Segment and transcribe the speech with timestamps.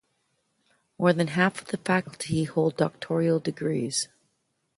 [0.97, 4.07] More than half of the faculty hold doctoral degrees.